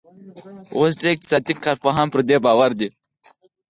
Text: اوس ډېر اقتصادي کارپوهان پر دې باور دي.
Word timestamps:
اوس 0.77 0.91
ډېر 1.01 1.13
اقتصادي 1.13 1.53
کارپوهان 1.65 2.07
پر 2.13 2.21
دې 2.27 2.37
باور 2.45 2.71
دي. 2.79 2.87